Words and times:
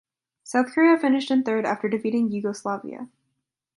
South 0.43 0.73
Korea 0.73 0.97
finished 0.97 1.29
in 1.29 1.43
third 1.43 1.63
after 1.63 1.87
defeating 1.87 2.31
Yugoslavia. 2.31 3.07